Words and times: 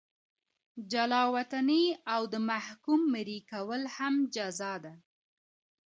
جلا 0.91 1.21
وطني 1.35 1.85
او 2.13 2.21
د 2.33 2.35
محکوم 2.51 3.01
مریي 3.13 3.39
کول 3.51 3.81
هم 3.95 4.13
جزا 4.35 4.73
ده. 4.83 4.93